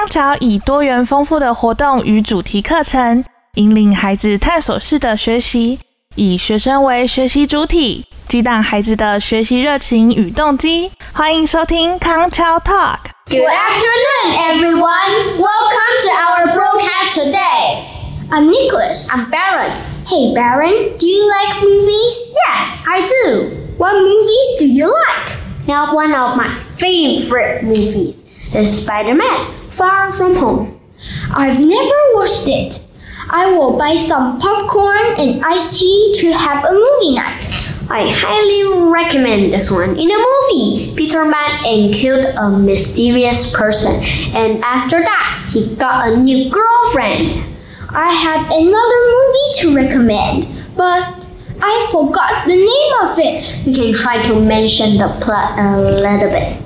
[0.00, 3.22] 康桥以多元丰富的活动与主题课程，
[3.56, 5.78] 引领孩子探索式的学习，
[6.14, 10.90] 以学生为学习主体，激荡孩子的学习热情与动机。
[11.12, 12.96] 欢迎收听康桥 Talk。
[13.28, 15.36] Good afternoon, everyone.
[15.36, 17.84] Welcome to our broadcast today.
[18.30, 19.06] I'm Nicholas.
[19.10, 19.76] I'm Baron.
[20.06, 22.14] Hey, Baron, do you like movies?
[22.32, 23.50] Yes, I do.
[23.76, 25.36] What movies do you like?
[25.68, 28.24] Now, one of my favorite movies
[28.54, 30.80] is Spider-Man: Far From Home.
[31.32, 32.80] I've never watched it.
[33.30, 37.46] I will buy some popcorn and iced tea to have a movie night.
[37.88, 39.90] I highly recommend this one.
[39.90, 44.02] In the movie, Peter met and killed a mysterious person,
[44.34, 47.42] and after that, he got a new girlfriend.
[47.90, 51.26] I have another movie to recommend, but
[51.62, 53.66] I forgot the name of it.
[53.66, 56.59] You can try to mention the plot a little bit.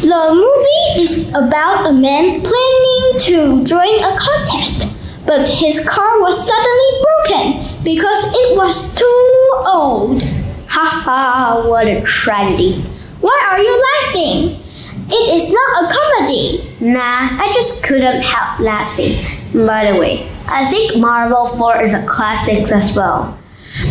[0.00, 4.86] The movie is about a man planning to join a contest,
[5.26, 10.22] but his car was suddenly broken because it was too old.
[10.68, 12.82] Haha, what a tragedy.
[13.20, 14.62] Why are you laughing?
[15.08, 16.76] It is not a comedy.
[16.80, 19.24] Nah, I just couldn't help laughing.
[19.52, 23.38] By the way, I think Marvel 4 is a classic as well.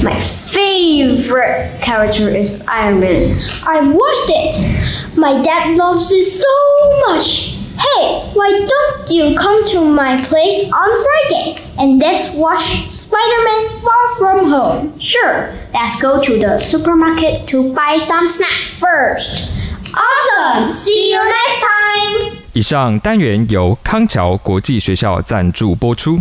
[0.03, 3.39] My favorite character is Iron Man.
[3.67, 5.17] I've watched it.
[5.17, 7.57] My dad loves it so much.
[7.79, 14.09] Hey, why don't you come to my place on Friday and let's watch Spider-Man Far
[14.19, 14.99] From Home?
[14.99, 19.51] Sure, let's go to the supermarket to buy some snack first.
[19.95, 20.73] Awesome!
[20.73, 22.39] See you next time!
[22.53, 26.21] 以上单元由康桥国际学校赞助播出，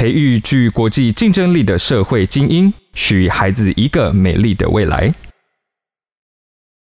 [0.00, 5.12] 培育具国际竞争力的社会精英，许孩子一个美丽的未来。